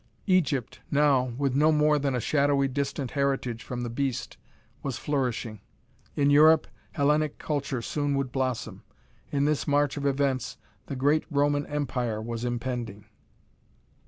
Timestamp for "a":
2.15-2.19